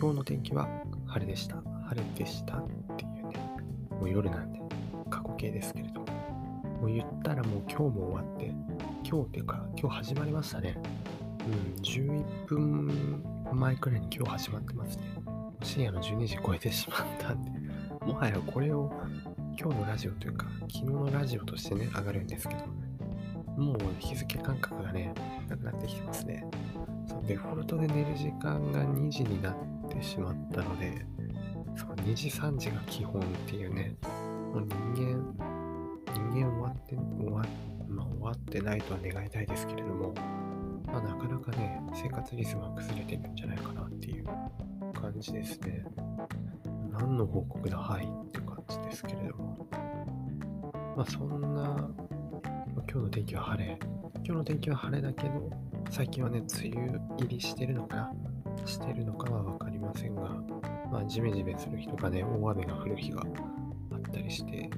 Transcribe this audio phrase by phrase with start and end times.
[0.00, 0.66] 今日の天気は
[1.08, 1.56] 晴れでした。
[1.56, 2.66] 晴れでしたっ
[2.96, 3.36] ていうね、
[3.90, 4.58] もう夜なんで
[5.10, 6.06] 過去形ですけれども、
[6.80, 8.46] もう言ったらもう今日も終わって、
[9.06, 10.74] 今日っていうか今日始まりましたね。
[11.46, 13.22] うん、11分
[13.52, 15.02] 前くらいに今日始まってますね。
[15.62, 17.50] 深夜の12時超えてしまったんで、
[18.06, 18.90] もはやこれを
[19.60, 25.12] 今日のラジオというか、昨日のラジオとしてね、上がるんですけど、もう日付感覚がね、
[25.46, 26.46] なくなってきてますね。
[27.06, 31.04] そうデフォルトで寝る時間が2時になってしまったので、
[31.76, 33.94] そう2時3時が基本っていうね、
[34.52, 35.34] もう人間、
[36.12, 37.44] 人間終わって、終わ,、
[37.88, 40.12] まあ、終わってないとは願いたいですけれども、
[40.86, 44.24] まあ、なかなかね、生活リズムは崩れてるんじゃないかなっていう
[44.92, 45.84] 感じですね。
[46.90, 49.66] 何の報告だはいって感じですけれども。
[50.96, 51.88] まあそんな、
[52.74, 53.78] 今日の天気は晴れ。
[54.16, 55.50] 今日の天気は晴れだけど、
[55.90, 58.12] 最近はね、梅雨入りしてるのか
[58.66, 60.22] してるのかはわかりませんが、
[60.90, 63.22] まあジメジメする日とかね、大雨が降る日が
[63.92, 64.70] あったりして、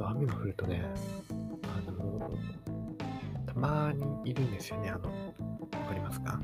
[0.00, 0.82] 雨が降るとね、
[1.62, 2.30] あの、
[3.46, 6.40] たまにいるんですよね、あの、わかりますか？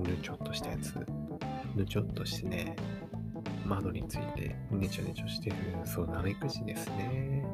[0.00, 0.94] ぬちょっとしたやつ。
[1.76, 2.74] ぬちょっとしてね、
[3.64, 7.44] 窓についてねちょねちょしてる、そう、ナメクジですね。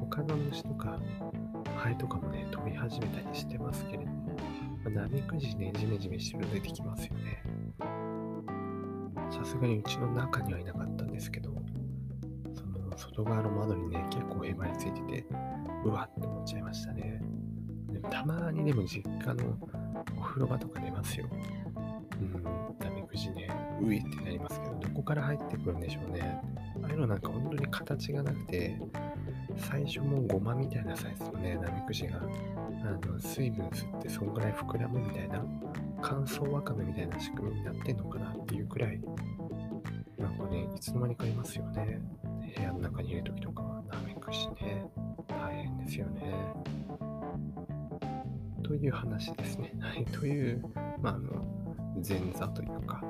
[0.00, 0.98] 他の虫とか、
[1.76, 4.36] ハエとかもね、飛び始めたりしてますけれども、
[4.84, 7.42] まあ、ナメクジね、ジメジメしてると出てきますよね。
[9.32, 11.54] さすがにうちの中にはいなかったんですけど、
[12.54, 15.26] その外側の窓にね、結構へばりついてて、
[15.84, 17.22] うわって思っちゃいましたね。
[17.90, 19.56] でもたまにでも実家の
[20.16, 21.26] お風呂場とか出ますよ。
[22.20, 22.42] うん、
[22.78, 26.40] ナメクジね、ういってなりますけど、どこから入ってくるんでしょうね。
[26.82, 28.78] ああいうのなんか本当に形がなくて、
[29.56, 35.44] 最初もうゴマみたいなサイズのね、ナメクジが、あの、水分吸ってそんぐらい膨らむみたいな、
[36.02, 39.00] 乾燥わかめみたいな仕組みになってんのかなっていうくらい、
[40.18, 42.00] なんかね、いつの間にかいますよね。
[42.56, 44.84] 部屋の中にいる時とかは、ナメクジね、
[45.28, 46.34] 大変ですよね。
[48.62, 49.74] という話ですね。
[49.80, 50.04] はい。
[50.06, 50.62] という、
[51.00, 51.44] まあ、あの、
[51.96, 53.02] 前座というか、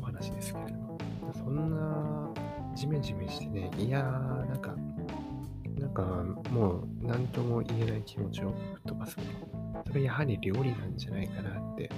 [0.00, 0.98] お話ですけれども。
[1.32, 2.30] そんな、
[2.74, 4.74] ジメジメしてね、いやー、なんか、
[5.78, 6.02] なんか、
[6.50, 9.47] もう、なんとも言えない気持ちを吹っ飛ばすこと。
[9.88, 11.90] それやはり料理なんじゃないかなって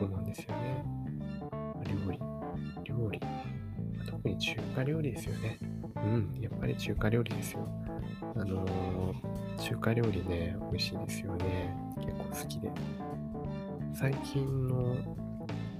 [0.00, 0.84] 思うんですよね。
[2.06, 2.18] 料理、
[2.84, 3.20] 料理。
[4.06, 5.58] 特に中華料理ですよね。
[5.96, 7.68] うん、やっぱり中華料理ですよ。
[8.36, 11.74] あのー、中華料理ね、美味しいですよね。
[11.96, 12.70] 結構好きで。
[13.92, 14.96] 最近の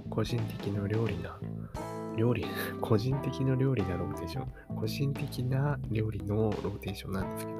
[0.09, 1.39] 個人的な料理な、
[2.17, 2.45] 料理、
[2.81, 7.59] 個人的な料理なローテーション、個人的な料理のローテーションなんですけど、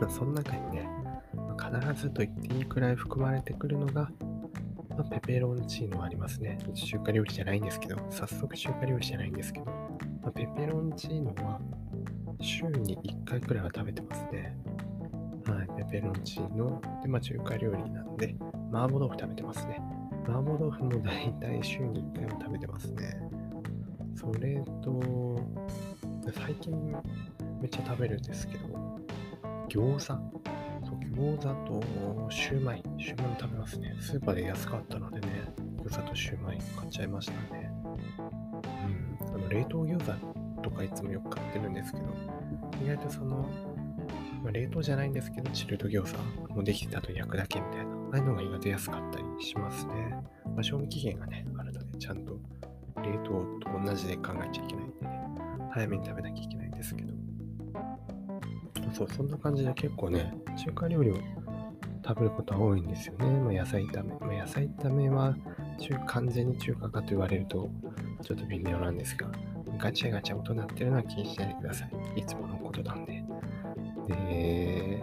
[0.00, 1.01] まあ、その中にね、
[1.56, 4.10] 必ずと言っていいくらい含まれてくるのが、
[4.90, 6.58] まあ、ペペロンチーノありますね。
[6.74, 9.66] 中華料理じゃないんですけど、早速中華料理じゃないんですけど、
[10.22, 11.60] まあ、ペペロンチーノは
[12.40, 14.56] 週に1回くらいは食べてますね。
[15.46, 16.80] はい、ペペロンチーノ。
[17.02, 18.34] で、まあ中華料理なんで、
[18.72, 19.80] 麻婆豆腐食べてますね。
[20.24, 23.16] 麻婆豆腐もだいたい週に1回は食べてますね。
[24.14, 25.40] それと、
[26.32, 26.72] 最近
[27.60, 28.98] めっちゃ食べるんですけど、
[29.68, 30.41] 餃子。
[31.12, 32.82] 餃子とシューマイ。
[32.98, 33.96] シューマイも食べますね。
[34.00, 35.52] スーパーで安かったのでね、
[35.84, 37.70] 餃子とシューマイ買っちゃいましたね。
[39.20, 39.28] うん。
[39.28, 42.04] あの、冷凍餃子とかいつもよく買ってるんですけど、
[42.82, 43.48] 意外とその、
[44.42, 46.14] ま、冷凍じゃないんですけど、チルド餃
[46.48, 50.16] 子もできてたと焼くだけみたいな、ああいうのが意外と安かったりしますね。
[50.46, 52.38] まあ、賞味期限がね、あるので、ちゃんと
[53.02, 55.20] 冷凍と同じで考えちゃいけないんでね、
[55.72, 57.21] 早めに食べなきゃいけないんですけど。
[58.92, 60.32] そう、そんな感じで結構ね、
[60.64, 61.16] 中華料理を
[62.06, 63.26] 食べることは多いんですよね。
[63.26, 64.14] まあ、野菜炒め。
[64.14, 65.36] まあ、野菜炒めは
[65.78, 67.70] 中完全に中華かと言われると
[68.22, 69.30] ちょっと微妙なんですが、
[69.78, 71.86] ガチャガチャ音鳴ってるのは気にしないでくださ
[72.16, 72.20] い。
[72.20, 73.24] いつものことなんで。
[74.08, 75.02] で、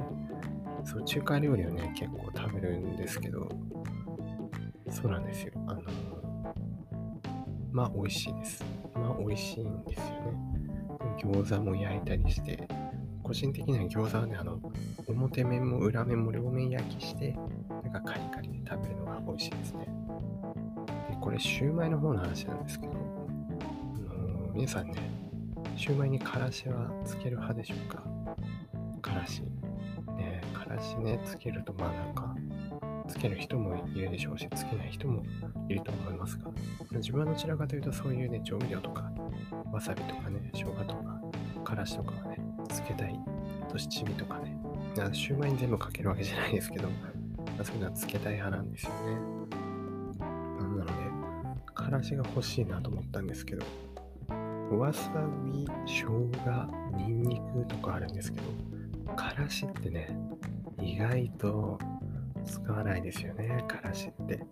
[0.83, 3.50] そう、中華料理をね、結構食べるんですけど、
[4.89, 5.53] そうなんですよ。
[5.68, 5.81] あの、
[7.71, 8.63] まあ美味しいです。
[8.94, 10.50] まあ美味しいんですよね。
[11.24, 12.68] 餃子も焼いたりして、
[13.29, 14.59] 個人的には餃子はね、あの、
[15.07, 17.37] 表面も裏面も両面焼きして、
[17.83, 19.87] なんかカリカリで食べるのが美味しいですね。
[21.11, 22.95] で、これ、シューマイの方の話なんですけど、あ
[24.15, 24.95] の皆さんね、
[25.75, 28.03] シューマイにからしはつける派でしょうか？
[29.03, 29.43] からし。
[30.17, 32.35] ねからしね、つけると、まあなんか、
[33.07, 35.21] つける人もいるでしょうし、つけない人も
[35.67, 36.49] いると思いますが、
[36.93, 39.11] 自分はどちらかというとそういうね、調味料とか、
[39.71, 41.21] わさびとかね、生姜とか、
[41.63, 42.38] からしとかはね、
[42.69, 43.19] つけたい。
[43.68, 44.57] と七味とかね、
[45.13, 46.88] シューマイに全部かけるわけじゃないですけど、
[47.57, 48.98] ま、そういうのはつけたい派なんですよね。
[50.19, 50.92] なので、
[51.75, 53.66] からしが欲しいなと思ったんですけど、
[54.77, 55.12] わさ
[55.45, 56.30] び、生姜、
[56.95, 58.39] ニンニクとかあるんですけ
[59.06, 60.18] ど、からしってね、
[60.81, 61.80] 意外と
[62.45, 64.44] 使わないですよね、からしって。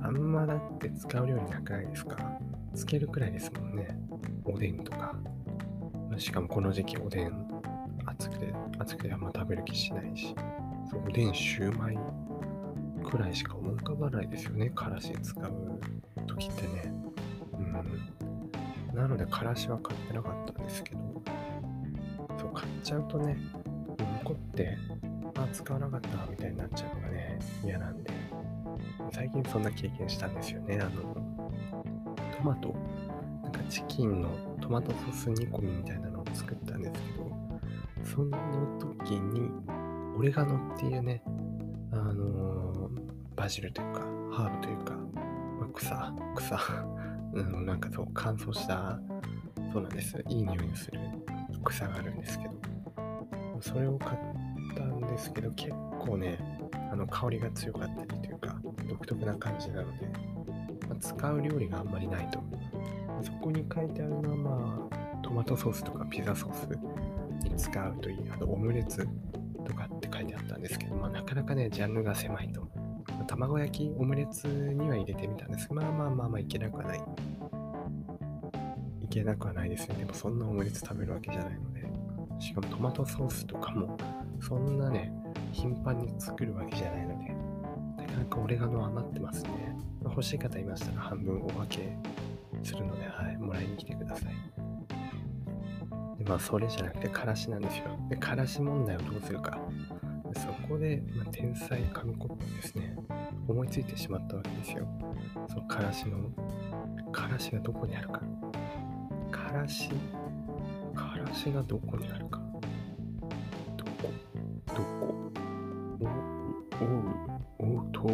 [0.00, 2.16] あんまだって使う料理なくないですか？
[2.74, 3.96] つけるくらいですもんね。
[4.44, 5.14] おでんとか。
[6.16, 7.48] しかもこの時期おでん
[8.06, 10.34] 暑くて、暑くてあんま食べる気しないし。
[10.90, 11.98] そうおでん、シューマイ
[13.02, 14.70] くらいしか思い浮かばないですよね。
[14.70, 15.80] からし使う
[16.26, 16.92] 時ってね。
[17.54, 18.96] うん。
[18.96, 21.00] なので、からしは買ってなかったんですけど、
[22.38, 23.36] そう、買っちゃうとね、
[24.24, 24.76] 残って、
[25.36, 28.10] あ、使わなかったみたいになっちゃうのがね、嫌なんで、
[29.12, 30.78] 最近そんな経験したんですよね。
[30.80, 31.14] あの、
[32.36, 32.74] トマト、
[33.42, 34.28] なんかチキンの
[34.60, 37.51] トマトソース煮込みみたいなのを作ったんですけど、
[38.04, 39.50] その時に、
[40.16, 41.22] オレガノっていうね、
[41.92, 44.00] あのー、バジルというか、
[44.32, 44.94] ハーブというか、
[45.60, 46.84] まあ、草、草、
[47.34, 48.98] うん、なんかそう、乾燥した、
[49.72, 50.22] そうなんです。
[50.28, 51.00] いい匂いのする
[51.64, 52.54] 草があるんですけど、
[53.60, 54.18] それを買っ
[54.76, 56.38] たんですけど、結構ね、
[56.90, 60.06] あの香りが強かったりというか、独特な感じなので、
[60.88, 62.40] まあ、使う料理があんまりないと。
[63.22, 66.68] そこに書いてあるのは、まあ、トマトソースとかピザソース
[67.50, 69.06] 使うといい、あとオムレツ
[69.64, 72.68] とかって書いてあったんですけど、まあ、なかなかね、ジャンルが狭いと。
[73.26, 77.00] 卵焼き、オムレツには入れてみたんですまあまあまあまあいけなくはない。
[79.00, 79.96] いけなくはないですね。
[79.96, 81.82] でもそんなオムレツ食べるわけじゃないので。
[82.42, 83.96] しかもトマトソースとかも、
[84.40, 85.12] そんなね、
[85.52, 87.28] 頻繁に作るわけじゃないので、
[87.98, 89.76] なかなかオレガノ余ってますね。
[90.02, 91.96] ま、欲しい方いましたら半分お分け
[92.64, 94.61] するので、はい、もらいに来てください。
[96.22, 97.84] で、まあ、それじゃなくて、からしなんですよ。
[98.08, 99.58] で、からし問題をどうするか。
[100.34, 102.96] そこで、まあ、天才紙コップですね、
[103.48, 104.88] 思いついてしまったわけですよ。
[105.48, 106.30] そのからしの、
[107.12, 108.22] からしがどこにあるか。
[109.30, 109.90] からし、
[110.94, 112.40] からしがどこにあるか。
[113.76, 114.12] どこ
[114.68, 115.32] どこ
[117.60, 118.08] お、お、お、と、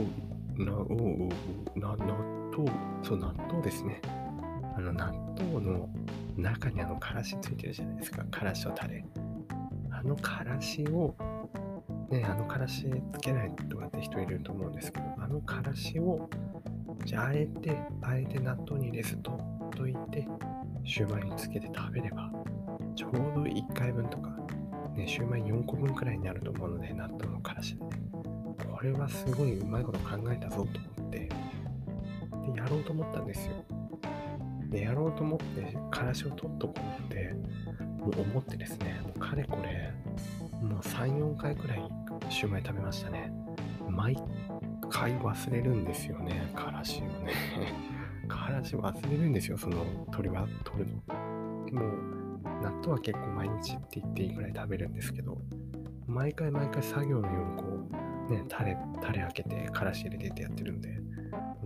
[0.57, 1.29] な、お、お、
[1.77, 2.07] な、納
[2.57, 2.71] 豆。
[3.03, 4.01] そう、納豆ですね。
[4.77, 5.89] あの、納豆の
[6.39, 8.25] 中にあの、からしついてるじゃないですか。
[8.25, 9.05] からしとタレ。
[9.91, 11.17] あのからしを、
[12.11, 16.29] ね、あのからしつけないとかって人いると思うんですけど、あのからしを、
[17.05, 19.39] じゃあ、あえて、あえて納豆に入れずと、
[19.77, 20.27] といて、
[20.85, 22.31] シューマイにつけて食べれば、
[22.95, 24.31] ちょうど1回分とか、
[24.95, 27.91] ね、シューマイ4個分くらいになると思うので、納豆のからしでね。
[28.79, 30.63] これはすごいうまいこと考えたぞと
[31.03, 31.29] 思って、で、
[32.57, 33.65] やろうと思ったんですよ。
[34.69, 37.35] で、やろうと思って、からしを取っとこうって、
[37.99, 39.93] もう思ってですね、もうかれこれ、
[40.63, 41.89] もう3、4回くらい
[42.29, 43.33] シューマイ食べましたね。
[43.89, 44.17] 毎
[44.91, 47.33] 回忘れるんですよね、からしをね。
[48.29, 51.65] からし忘れるんですよ、その鳥は取るの。
[51.67, 51.81] でも、
[52.63, 55.39] 納豆は結構毎日って言っていいぐらい食べるんですけど、
[56.07, 57.65] 毎回毎回作業のようにこ
[58.29, 61.01] う、ね、タレ、タレ開けて、からし入れてってやってるんで、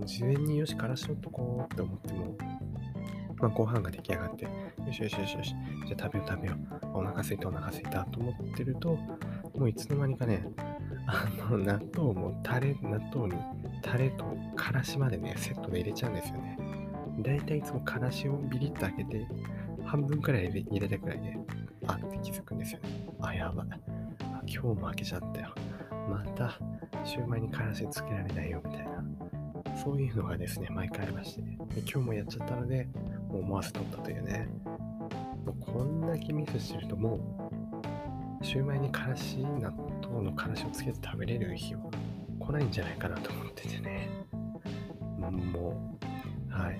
[0.05, 2.37] 事前によし、からし取っとこうって思っても、
[3.43, 4.49] まあ、ご飯が出来上がって、よ
[4.93, 5.53] しよしよしよし、
[5.85, 6.55] じゃあ食べよう食べよ
[6.93, 8.97] う、お腹すいたお腹すいたと思ってると、
[9.53, 10.47] もういつの間にかね、
[11.05, 13.41] あの、納豆もタレ、納豆に
[13.81, 14.23] タレと
[14.55, 16.57] からしまでね、セットで入れちゃうんですよね。
[17.19, 19.27] だいたいいつもからしをビリッと開けて、
[19.83, 21.37] 半分くらい入れたくらいで、
[21.85, 23.09] あって気づくんですよね。
[23.19, 23.67] あ、やばい。
[24.21, 25.53] あ今日も開けちゃったよ。
[26.09, 26.57] また、
[27.03, 29.03] シューマイにからしつけられないよ、みたいな。
[29.75, 31.57] そういうのがですね、毎回ありましてね。
[31.75, 32.87] 今日もやっちゃったので、
[33.39, 34.47] 思わず取ったというね。
[35.45, 37.19] もうこんだけミスしてるとも
[38.41, 39.71] う、シューマイにからし、納
[40.01, 41.81] 豆のからしをつけて食べれる日は
[42.39, 44.09] 来ないんじゃないかなと思っててね。
[45.19, 45.97] も
[46.49, 46.79] う、はい。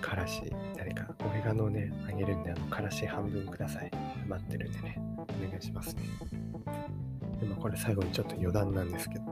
[0.00, 0.42] からし、
[0.76, 3.90] 誰か、オレガノをね、あげるんで、あの、からし半分ください。
[4.26, 6.02] 待ってるんでね、お願いしますね。
[7.40, 9.24] でもこれ最後にちょっと余談なんですけど、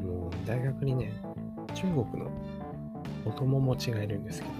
[0.00, 1.12] もう大学にね、
[1.74, 2.30] 中国の
[3.24, 4.54] お友持ちがいるんですけど、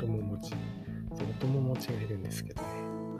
[0.00, 2.68] 友持ち、そうお友持ちがいるんですけどね、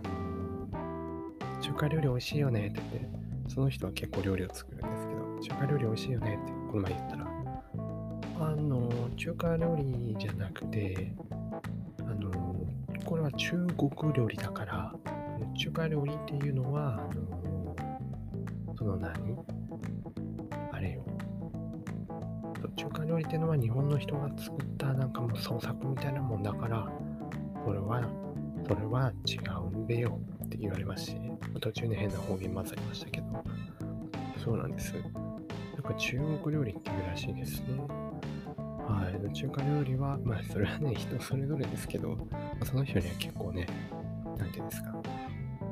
[0.05, 3.09] あの中華料理美味しいよねって言って、
[3.49, 7.27] その人は結構料理を作るんですけど、中華料理美味しいよねってこの前言ったら、
[8.41, 11.15] あの、中華料理じゃなくて、
[12.01, 12.31] あの、
[13.05, 14.95] これは中国料理だから、
[15.59, 17.77] 中華料理っていうのは、あの、
[18.77, 19.37] その何？
[20.73, 21.05] あれよ。
[22.77, 26.60] 中華料理っていうのは日本の人が作ったなんかもう創作みたいなもんだか、
[27.65, 28.01] それは、
[28.67, 29.39] それは違
[29.75, 31.17] うんでよって言われますし、
[31.61, 33.27] 途中に変な方言混ざりましたけど、
[34.43, 34.95] そうなんです。
[34.95, 37.83] なんか中国料理っていうらしいですね。
[38.59, 39.33] はい。
[39.33, 42.17] 中華料理は、まあ、それはね、人それぞれですけど、
[42.65, 43.67] その人には結構ね、
[44.39, 44.95] なんていうんですか、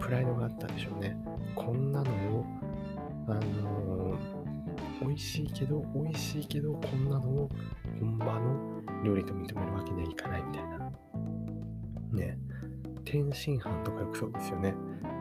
[0.01, 1.17] プライドがあったんでしょうね。
[1.55, 2.47] こんなのを、
[3.29, 4.38] あのー
[5.01, 7.49] 美味しいけど、美味しいけど、こんなのを
[8.01, 10.79] 本場の料理と認めるわけにはいかないみたいな。
[12.13, 12.39] ね
[13.05, 14.75] 天津飯とかよくそうですよね。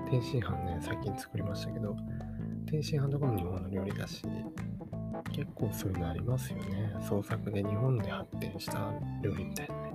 [0.10, 1.96] 天津飯ね、最近作りましたけど、
[2.66, 4.24] 天津飯とかも日本の料理だし、
[5.32, 6.94] 結構そういうのありますよね。
[7.08, 9.92] 創作で日本で発展した料理みたいなね。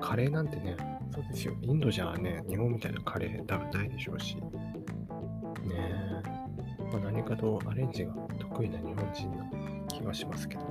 [0.00, 0.76] カレーなんてね、
[1.10, 1.54] そうですよ。
[1.62, 4.36] インドじゃね、日本みたいなカレー多分ないでしょうし。
[4.36, 4.42] ね
[5.74, 6.05] え。
[6.92, 9.50] まあ、何かとアレンジが得意な日本人な
[9.88, 10.62] 気がしますけど。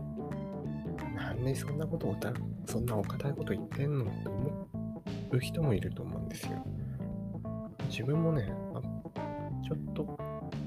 [1.16, 2.34] なんでそんなことをた、
[2.66, 4.68] そんなお堅いこと言ってんのって思
[5.32, 6.64] う人もいると思うんですよ。
[7.90, 8.82] 自分もね、あ
[9.64, 10.18] ちょっと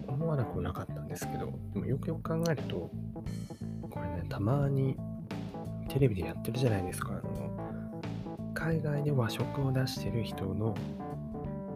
[0.06, 2.90] 思わなくなかったんですけど、でもよくよく考えると、
[3.90, 4.96] これね、たまに
[5.88, 7.12] テレビでやってるじゃないですか。
[7.12, 7.48] あの
[8.54, 10.74] 海外で和食を出してる人の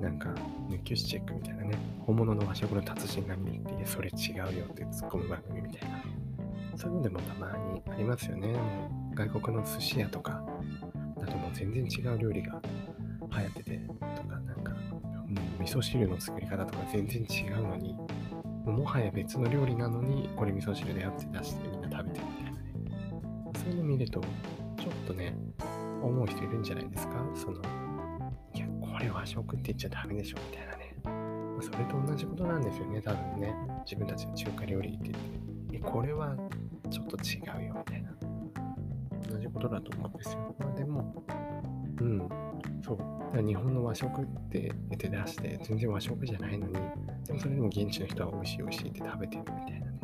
[0.03, 0.35] なんか
[0.69, 6.03] 抜き打ちチェックみたいなね、本物の和食の達人が見に行って、それ違うよって突っ込む番組みたいな。
[6.75, 8.53] そういうのでもたまにありますよね。
[9.15, 10.43] 外国の寿司屋とか、
[11.21, 12.61] だともう全然違う料理が
[13.37, 13.79] 流行ってて、
[14.17, 14.79] とか、なんか、も
[15.61, 17.95] う味噌汁の作り方とか全然違うのに、
[18.65, 22.61] もはや別の料理なのに、これ味噌汁だよって出してみんな食べてるみたいなね。
[23.55, 25.37] そういうの見ると、ちょっとね、
[26.03, 27.25] 思う人いるんじゃないですか？
[27.35, 27.63] その、
[29.03, 30.83] れ和食って言っちゃダメでしょみたいなね。
[31.61, 33.55] それと同じことなんですよね、多分ね。
[33.85, 35.15] 自分たちが中華料理って言っ
[35.71, 36.37] て、え、これは
[36.91, 38.13] ちょっと違うよみたいな。
[39.31, 40.55] 同じことだと思うんですよ。
[40.59, 41.25] まあでも、
[42.01, 42.29] うん、
[42.83, 42.99] そう。
[42.99, 46.75] だから日本の和食って言って出して、全然和食じゃないのに、
[47.25, 49.99] でもそれでも現地の人は美味しい美味しいって食べてるみたいなね。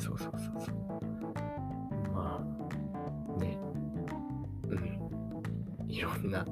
[0.00, 0.87] そうそうそうそう。
[5.98, 6.46] いろんな、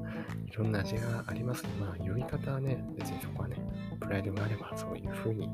[0.44, 1.68] いろんな味がありますね。
[1.80, 3.56] まあ、呼び方はね、別にそこはね、
[4.00, 5.48] プライドがあればそういう風に、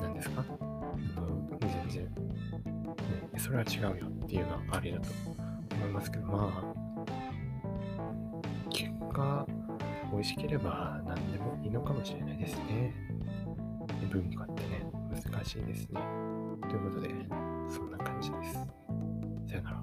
[0.00, 0.44] なんですか？
[0.48, 2.10] あの全然、ね、
[3.36, 5.08] それは違うよっていうのはありだと
[5.74, 6.74] 思いますけど、まあ、
[8.70, 9.44] 結果、
[10.12, 12.94] 美味しければ何でもいいのかもしれないですね。
[14.10, 16.00] 文化ってね、難しいですね。
[16.70, 17.08] ということで、
[17.68, 18.52] そんな感じです。
[19.48, 19.82] さよなら。